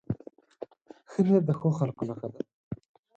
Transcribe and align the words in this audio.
ښه 1.09 1.19
نیت 1.25 1.43
د 1.47 1.51
ښو 1.59 1.69
خلکو 1.79 2.01
نښه 2.09 2.27
ده. 2.33 2.39